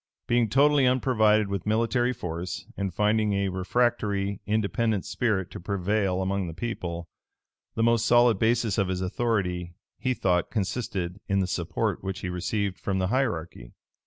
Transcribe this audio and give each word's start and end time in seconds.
Being 0.25 0.49
totally 0.49 0.87
unprovided 0.87 1.47
with 1.47 1.67
military 1.67 2.11
force, 2.11 2.65
and 2.75 2.91
finding 2.91 3.33
a 3.33 3.49
refractory, 3.49 4.41
independent 4.47 5.05
spirit 5.05 5.51
to 5.51 5.59
prevail 5.59 6.23
among 6.23 6.47
the 6.47 6.55
people, 6.55 7.07
the 7.75 7.83
most 7.83 8.07
solid 8.07 8.39
basis 8.39 8.79
of 8.79 8.87
his 8.87 9.01
authority, 9.01 9.75
he 9.99 10.15
thought 10.15 10.49
consisted 10.49 11.19
in 11.27 11.37
the 11.39 11.45
support 11.45 12.03
which 12.03 12.21
he 12.21 12.29
received 12.29 12.79
from 12.79 12.97
the 12.97 13.09
hierarchy. 13.09 13.73